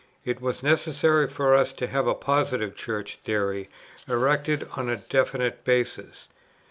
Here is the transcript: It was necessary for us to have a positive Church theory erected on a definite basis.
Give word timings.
It 0.25 0.41
was 0.41 0.63
necessary 0.63 1.27
for 1.27 1.53
us 1.53 1.71
to 1.73 1.85
have 1.85 2.07
a 2.07 2.15
positive 2.15 2.75
Church 2.75 3.17
theory 3.17 3.69
erected 4.07 4.67
on 4.75 4.89
a 4.89 4.95
definite 4.97 5.63
basis. 5.63 6.27